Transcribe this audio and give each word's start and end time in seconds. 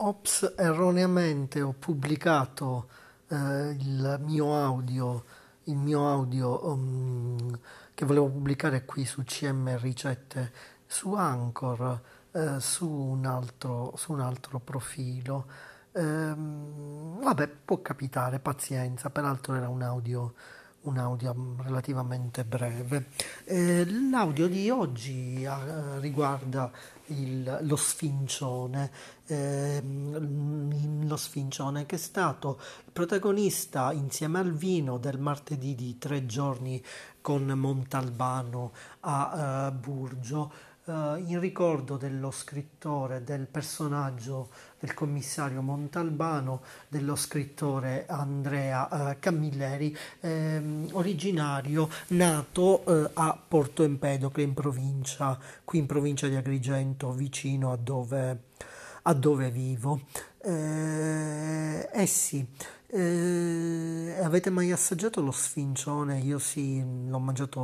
Ops, 0.00 0.54
erroneamente 0.56 1.60
ho 1.60 1.74
pubblicato 1.76 2.88
eh, 3.30 3.36
il 3.70 4.20
mio 4.22 4.54
audio, 4.54 5.24
il 5.64 5.74
mio 5.74 6.08
audio 6.08 6.68
um, 6.70 7.58
che 7.94 8.04
volevo 8.06 8.28
pubblicare 8.28 8.84
qui 8.84 9.04
su 9.04 9.24
CM 9.24 9.76
Ricette 9.76 10.52
su 10.86 11.14
Anchor, 11.14 12.00
eh, 12.30 12.60
su, 12.60 12.88
un 12.88 13.26
altro, 13.26 13.92
su 13.96 14.12
un 14.12 14.20
altro 14.20 14.60
profilo. 14.60 15.46
Ehm, 15.90 17.20
vabbè, 17.20 17.48
può 17.48 17.82
capitare, 17.82 18.38
pazienza, 18.38 19.10
peraltro 19.10 19.56
era 19.56 19.68
un 19.68 19.82
audio 19.82 20.32
un 20.82 20.98
audio 20.98 21.34
relativamente 21.62 22.44
breve. 22.44 23.06
Eh, 23.44 23.84
l'audio 24.10 24.46
di 24.48 24.70
oggi 24.70 25.42
eh, 25.42 26.00
riguarda 26.00 26.70
il, 27.06 27.58
lo 27.62 27.76
sfincione, 27.76 28.90
eh, 29.28 29.82
lo 29.82 31.16
sfincione 31.16 31.86
che 31.86 31.96
è 31.96 31.98
stato 31.98 32.58
protagonista 32.92 33.92
insieme 33.92 34.38
al 34.38 34.52
vino 34.52 34.98
del 34.98 35.18
martedì 35.18 35.74
di 35.74 35.98
tre 35.98 36.26
giorni 36.26 36.82
con 37.20 37.44
Montalbano 37.46 38.72
a 39.00 39.68
uh, 39.68 39.78
Burgio 39.78 40.66
Uh, 40.88 41.22
in 41.26 41.38
ricordo 41.38 41.98
dello 41.98 42.30
scrittore, 42.30 43.22
del 43.22 43.46
personaggio 43.46 44.48
del 44.78 44.94
commissario 44.94 45.60
Montalbano, 45.60 46.62
dello 46.88 47.14
scrittore 47.14 48.06
Andrea 48.06 48.88
uh, 48.90 49.16
Camilleri, 49.20 49.94
ehm, 50.20 50.88
originario 50.92 51.90
nato 52.08 52.84
uh, 52.86 53.10
a 53.12 53.38
Porto 53.46 53.82
Empedocle 53.82 54.42
in 54.42 54.54
provincia, 54.54 55.38
qui 55.62 55.80
in 55.80 55.84
provincia 55.84 56.26
di 56.26 56.36
Agrigento, 56.36 57.12
vicino 57.12 57.70
a 57.70 57.76
dove, 57.76 58.44
a 59.02 59.12
dove 59.14 59.50
vivo. 59.50 60.00
Eh, 60.42 61.88
eh 61.92 62.06
sì. 62.06 62.46
Eh, 62.90 64.18
avete 64.22 64.50
mai 64.50 64.72
assaggiato 64.72 65.20
lo 65.20 65.30
sfincione? 65.32 66.20
Io 66.20 66.38
sì, 66.38 66.82
l'ho 67.06 67.18
mangiato 67.18 67.60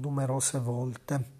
numerose 0.00 0.58
volte. 0.58 1.35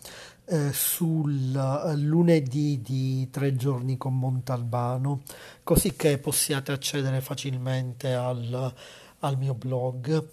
eh, 0.45 0.71
sul 0.71 1.51
lunedì 1.97 2.81
di 2.81 3.29
tre 3.29 3.57
giorni 3.57 3.97
con 3.97 4.17
Montalbano, 4.17 5.21
così 5.63 5.97
che 5.97 6.17
possiate 6.17 6.71
accedere 6.71 7.19
facilmente 7.19 8.13
al, 8.13 8.73
al 9.19 9.37
mio 9.37 9.53
blog. 9.53 10.27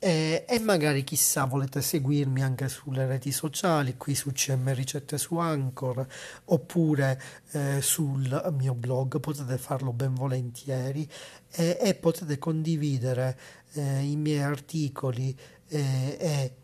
E, 0.00 0.44
e, 0.48 0.60
magari 0.60 1.02
chissà 1.02 1.44
volete 1.44 1.82
seguirmi 1.82 2.40
anche 2.40 2.68
sulle 2.68 3.04
reti 3.06 3.32
sociali, 3.32 3.96
qui 3.96 4.14
su 4.14 4.30
CM 4.30 4.72
Ricette 4.72 5.18
su 5.18 5.38
Anchor 5.38 6.06
oppure 6.44 7.20
eh, 7.50 7.80
sul 7.82 8.54
mio 8.56 8.74
blog, 8.74 9.18
potete 9.18 9.58
farlo 9.58 9.92
ben 9.92 10.14
volentieri 10.14 11.08
e, 11.50 11.78
e 11.80 11.94
potete 11.96 12.38
condividere 12.38 13.36
eh, 13.72 14.02
i 14.02 14.14
miei 14.14 14.42
articoli 14.42 15.36
eh, 15.66 16.16
e 16.20 16.54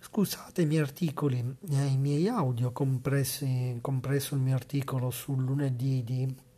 scusate 0.00 0.62
i 0.62 0.66
miei 0.66 0.80
articoli, 0.80 1.56
eh, 1.70 1.84
i 1.84 1.98
miei 1.98 2.26
audio, 2.28 2.72
compresi, 2.72 3.78
compreso 3.82 4.34
il 4.34 4.40
mio 4.40 4.54
articolo 4.54 5.10
sul 5.10 5.44
lunedì 5.44 6.02
di 6.02 6.48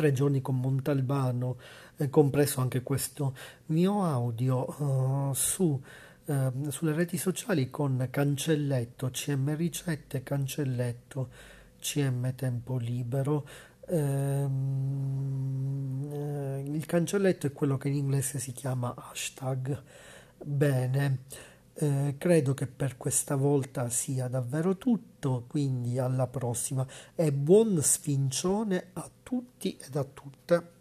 tre 0.00 0.12
giorni 0.12 0.40
con 0.40 0.58
Montalbano 0.58 1.58
compreso 2.08 2.62
anche 2.62 2.82
questo 2.82 3.36
mio 3.66 4.02
audio 4.02 4.82
uh, 4.82 5.34
su, 5.34 5.78
uh, 6.24 6.70
sulle 6.70 6.94
reti 6.94 7.18
sociali 7.18 7.68
con 7.68 8.08
cancelletto 8.10 9.10
CM 9.10 9.54
Ricette, 9.54 10.22
cancelletto 10.22 11.28
CM 11.78 12.34
Tempo 12.34 12.78
Libero. 12.78 13.46
Uh, 13.88 14.48
il 16.64 16.86
cancelletto 16.86 17.46
è 17.46 17.52
quello 17.52 17.76
che 17.76 17.88
in 17.88 17.96
inglese 17.96 18.38
si 18.38 18.52
chiama 18.52 18.94
hashtag. 18.96 19.82
Bene. 20.42 21.18
Eh, 21.72 22.16
credo 22.18 22.52
che 22.52 22.66
per 22.66 22.96
questa 22.96 23.36
volta 23.36 23.88
sia 23.88 24.28
davvero 24.28 24.76
tutto, 24.76 25.44
quindi 25.48 25.98
alla 25.98 26.26
prossima 26.26 26.86
e 27.14 27.32
buon 27.32 27.80
sfincione 27.82 28.90
a 28.92 29.10
tutti 29.22 29.76
ed 29.80 29.96
a 29.96 30.04
tutte. 30.04 30.79